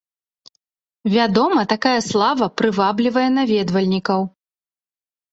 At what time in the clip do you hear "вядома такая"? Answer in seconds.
1.15-1.99